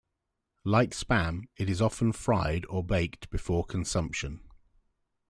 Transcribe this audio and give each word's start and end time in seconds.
Like 0.63 0.95
Spam, 0.95 1.43
it 1.57 1.69
is 1.69 1.79
often 1.79 2.11
fried 2.11 2.65
or 2.65 2.83
baked 2.83 3.29
before 3.29 3.63
consumption. 3.63 4.41